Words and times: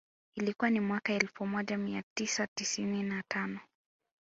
Ilikuwa 0.35 0.69
ni 0.69 0.79
mwaka 0.79 1.13
elfu 1.13 1.45
moja 1.47 1.77
mia 1.77 2.03
tisa 2.17 2.47
tisini 2.55 3.03
na 3.03 3.23
tano 3.27 3.59